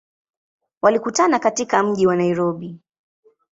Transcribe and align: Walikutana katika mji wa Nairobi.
Walikutana 0.81 1.39
katika 1.39 1.83
mji 1.83 2.07
wa 2.07 2.15
Nairobi. 2.15 2.79